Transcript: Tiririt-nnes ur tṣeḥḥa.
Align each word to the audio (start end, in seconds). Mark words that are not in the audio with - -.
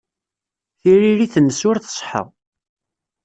Tiririt-nnes 0.79 1.61
ur 1.69 1.77
tṣeḥḥa. 1.79 2.23